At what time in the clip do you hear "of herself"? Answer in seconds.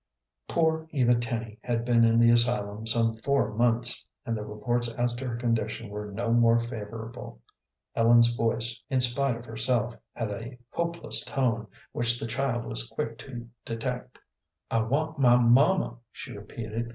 9.35-9.93